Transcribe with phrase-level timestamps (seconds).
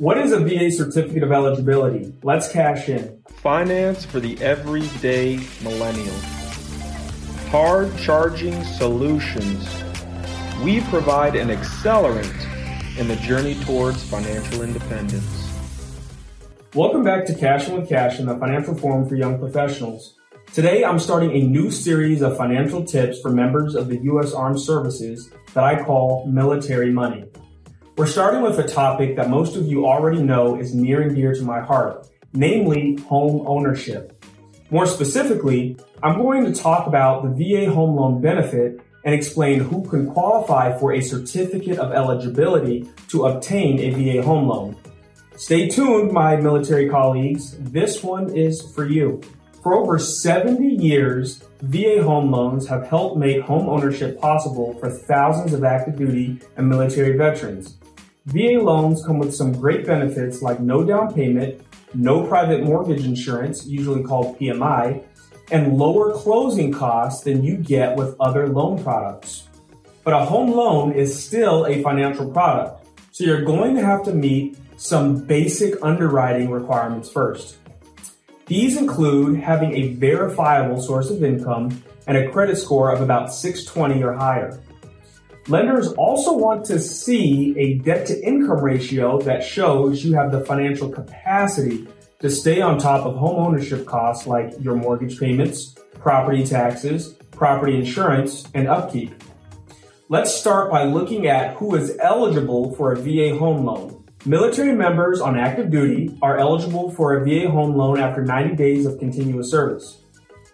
[0.00, 2.14] What is a VA certificate of eligibility?
[2.22, 3.22] Let's cash in.
[3.42, 6.18] Finance for the everyday millennial.
[7.50, 9.68] Hard charging solutions.
[10.64, 12.34] We provide an accelerant
[12.96, 15.52] in the journey towards financial independence.
[16.74, 20.16] Welcome back to Cash-in with Cassian the Financial Forum for Young Professionals.
[20.54, 24.32] Today, I'm starting a new series of financial tips for members of the U.S.
[24.32, 27.26] Armed Services that I call Military Money.
[28.00, 31.34] We're starting with a topic that most of you already know is near and dear
[31.34, 34.24] to my heart, namely home ownership.
[34.70, 39.86] More specifically, I'm going to talk about the VA home loan benefit and explain who
[39.86, 44.78] can qualify for a certificate of eligibility to obtain a VA home loan.
[45.36, 47.58] Stay tuned, my military colleagues.
[47.58, 49.20] This one is for you.
[49.62, 55.52] For over 70 years, VA home loans have helped make home ownership possible for thousands
[55.52, 57.76] of active duty and military veterans.
[58.26, 61.62] VA loans come with some great benefits like no down payment,
[61.94, 65.02] no private mortgage insurance, usually called PMI,
[65.50, 69.48] and lower closing costs than you get with other loan products.
[70.04, 74.12] But a home loan is still a financial product, so you're going to have to
[74.12, 77.56] meet some basic underwriting requirements first.
[78.46, 84.02] These include having a verifiable source of income and a credit score of about 620
[84.02, 84.60] or higher.
[85.50, 90.42] Lenders also want to see a debt to income ratio that shows you have the
[90.42, 91.88] financial capacity
[92.20, 97.74] to stay on top of home ownership costs like your mortgage payments, property taxes, property
[97.74, 99.12] insurance, and upkeep.
[100.08, 104.04] Let's start by looking at who is eligible for a VA home loan.
[104.24, 108.86] Military members on active duty are eligible for a VA home loan after 90 days
[108.86, 109.99] of continuous service.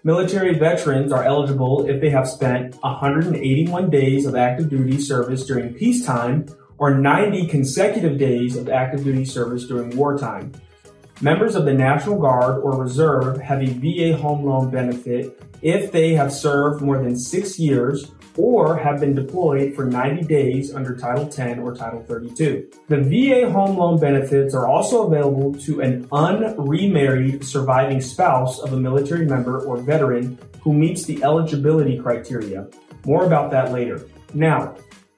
[0.06, 5.74] Military veterans are eligible if they have spent 181 days of active duty service during
[5.74, 6.46] peacetime
[6.78, 10.52] or 90 consecutive days of active duty service during wartime.
[11.22, 16.12] Members of the National Guard or Reserve have a VA home loan benefit if they
[16.12, 21.26] have served more than six years or have been deployed for 90 days under Title
[21.26, 22.71] 10 or Title 32.
[22.88, 28.76] The VA home loan benefits are also available to an unremarried surviving spouse of a
[28.76, 32.69] military member or veteran who meets the eligibility criteria.
[33.06, 34.06] More about that later.
[34.34, 34.76] Now,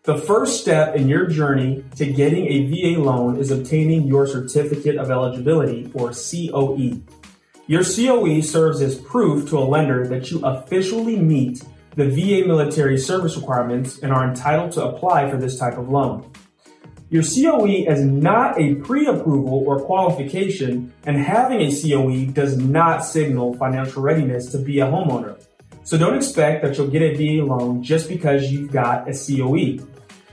[0.09, 4.97] the first step in your journey to getting a VA loan is obtaining your certificate
[4.97, 6.99] of eligibility or COE.
[7.67, 11.63] Your COE serves as proof to a lender that you officially meet
[11.95, 16.33] the VA military service requirements and are entitled to apply for this type of loan.
[17.11, 23.53] Your COE is not a pre-approval or qualification, and having a COE does not signal
[23.59, 25.39] financial readiness to be a homeowner.
[25.85, 29.87] So don't expect that you'll get a VA loan just because you've got a COE.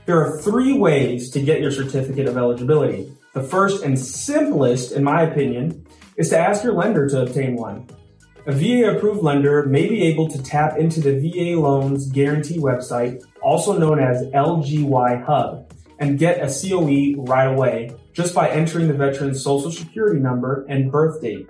[0.06, 3.12] There are three ways to get your certificate of eligibility.
[3.34, 5.84] The first and simplest, in my opinion,
[6.16, 7.88] is to ask your lender to obtain one.
[8.46, 13.24] A VA approved lender may be able to tap into the VA Loans Guarantee website,
[13.42, 18.94] also known as LGY Hub, and get a COE right away just by entering the
[18.94, 21.50] veteran's social security number and birth date.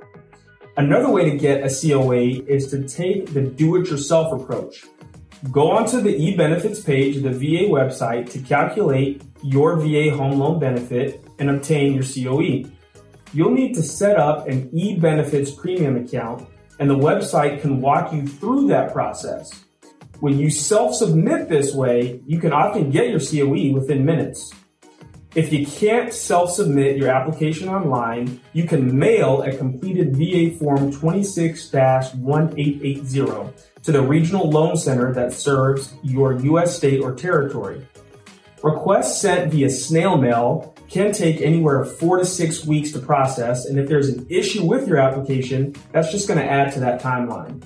[0.78, 4.86] Another way to get a COE is to take the do it yourself approach.
[5.52, 10.60] Go onto the e-benefits page of the VA website to calculate your VA home loan
[10.60, 12.70] benefit and obtain your COE.
[13.34, 16.48] You'll need to set up an e-benefits premium account
[16.80, 19.66] and the website can walk you through that process.
[20.20, 24.54] When you self-submit this way, you can often get your COE within minutes.
[25.36, 33.54] If you can't self-submit your application online, you can mail a completed VA Form 26-1880
[33.84, 36.78] to the regional loan center that serves your U.S.
[36.78, 37.86] state or territory.
[38.64, 43.66] Requests sent via snail mail can take anywhere four to six weeks to process.
[43.66, 47.02] And if there's an issue with your application, that's just going to add to that
[47.02, 47.62] timeline.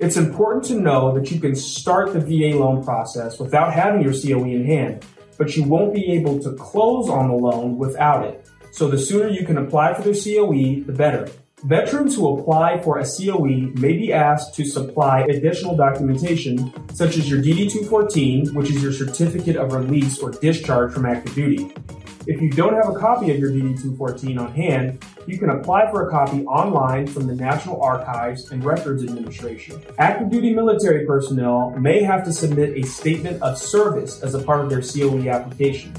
[0.00, 4.14] It's important to know that you can start the VA loan process without having your
[4.14, 5.04] COE in hand,
[5.42, 8.46] but you won't be able to close on the loan without it.
[8.70, 11.28] So the sooner you can apply for their COE, the better.
[11.64, 17.28] Veterans who apply for a COE may be asked to supply additional documentation, such as
[17.28, 21.74] your DD-214, which is your certificate of release or discharge from active duty.
[22.28, 26.06] If you don't have a copy of your DD-214 on hand, you can apply for
[26.06, 29.80] a copy online from the National Archives and Records Administration.
[29.98, 34.60] Active duty military personnel may have to submit a statement of service as a part
[34.60, 35.94] of their COE application.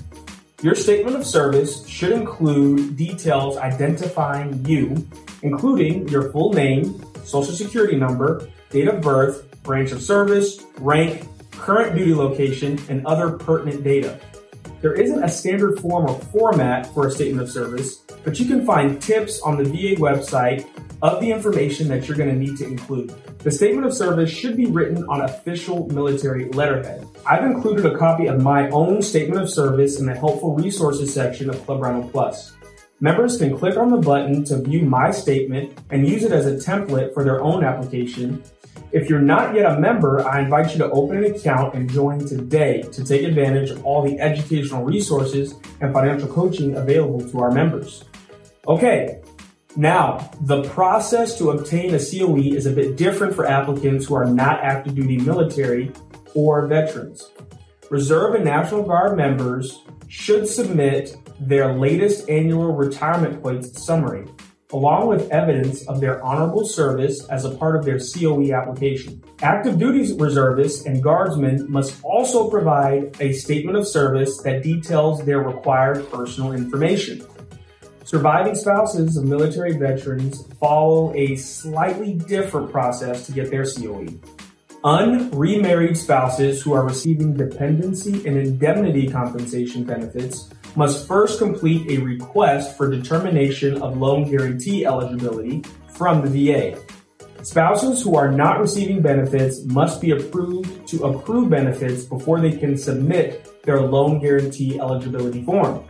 [0.61, 5.07] Your statement of service should include details identifying you,
[5.41, 11.95] including your full name, social security number, date of birth, branch of service, rank, current
[11.95, 14.19] duty location, and other pertinent data.
[14.83, 18.65] There isn't a standard form or format for a statement of service, but you can
[18.65, 20.67] find tips on the VA website
[21.01, 23.13] of the information that you're going to need to include.
[23.39, 27.07] The statement of service should be written on official military letterhead.
[27.25, 31.49] I've included a copy of my own statement of service in the helpful resources section
[31.49, 32.51] of Club RINO Plus.
[32.99, 36.55] Members can click on the button to view my statement and use it as a
[36.55, 38.41] template for their own application.
[38.91, 42.19] If you're not yet a member, I invite you to open an account and join
[42.25, 47.51] today to take advantage of all the educational resources and financial coaching available to our
[47.51, 48.03] members.
[48.67, 49.21] Okay,
[49.75, 54.25] now, the process to obtain a COE is a bit different for applicants who are
[54.25, 55.91] not active duty military
[56.35, 57.31] or veterans.
[57.89, 59.81] Reserve and National Guard members
[60.13, 64.27] should submit their latest annual retirement points summary,
[64.71, 69.23] along with evidence of their honorable service as a part of their COE application.
[69.41, 75.39] Active duty reservists and guardsmen must also provide a statement of service that details their
[75.39, 77.25] required personal information.
[78.05, 84.05] Surviving spouses of military veterans follow a slightly different process to get their COE.
[84.85, 92.75] Unremarried spouses who are receiving dependency and indemnity compensation benefits must first complete a request
[92.75, 95.63] for determination of loan guarantee eligibility
[95.93, 96.77] from the VA.
[97.43, 102.77] Spouses who are not receiving benefits must be approved to accrue benefits before they can
[102.77, 105.81] submit their loan guarantee eligibility form.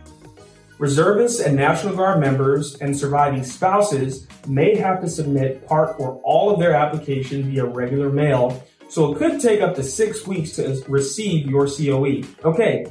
[0.78, 6.52] Reservists and National Guard members and surviving spouses may have to submit part or all
[6.52, 10.84] of their application via regular mail, so it could take up to six weeks to
[10.88, 12.22] receive your COE.
[12.44, 12.86] Okay,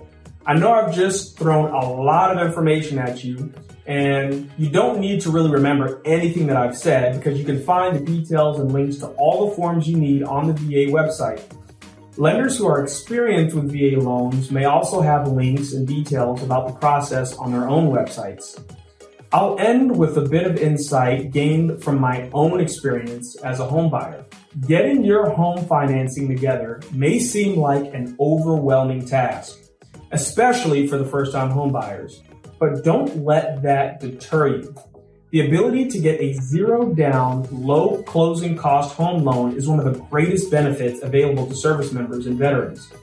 [0.46, 3.54] I know I've just thrown a lot of information at you,
[3.86, 7.96] and you don't need to really remember anything that I've said because you can find
[7.96, 11.42] the details and links to all the forms you need on the VA website.
[12.18, 16.74] Lenders who are experienced with VA loans may also have links and details about the
[16.76, 18.62] process on their own websites.
[19.34, 24.26] I'll end with a bit of insight gained from my own experience as a homebuyer.
[24.68, 29.58] Getting your home financing together may seem like an overwhelming task,
[30.12, 32.22] especially for the first time homebuyers.
[32.60, 34.76] But don't let that deter you.
[35.32, 39.86] The ability to get a zero down, low closing cost home loan is one of
[39.86, 42.94] the greatest benefits available to service members and veterans.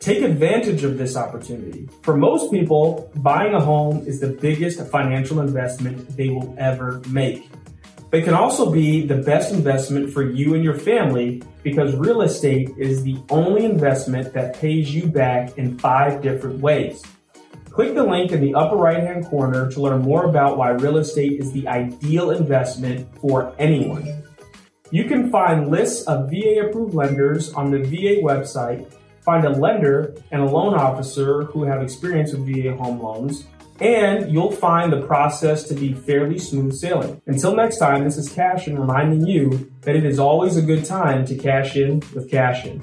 [0.00, 1.86] Take advantage of this opportunity.
[2.00, 7.50] For most people, buying a home is the biggest financial investment they will ever make.
[8.10, 12.22] But it can also be the best investment for you and your family because real
[12.22, 17.04] estate is the only investment that pays you back in five different ways.
[17.66, 20.96] Click the link in the upper right hand corner to learn more about why real
[20.96, 24.24] estate is the ideal investment for anyone.
[24.90, 28.90] You can find lists of VA approved lenders on the VA website,
[29.22, 33.46] find a lender and a loan officer who have experience with VA home loans,
[33.80, 37.20] and you'll find the process to be fairly smooth sailing.
[37.26, 41.24] Until next time, this is Cassian reminding you that it is always a good time
[41.26, 42.82] to cash in with Cassian.